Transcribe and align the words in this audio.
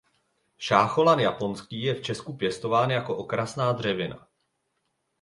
Šácholan 0.57 1.19
japonský 1.19 1.83
je 1.83 1.93
v 1.95 2.01
Česku 2.01 2.33
pěstován 2.37 2.89
jako 2.91 3.17
okrasná 3.17 3.71
dřevina. 3.71 4.27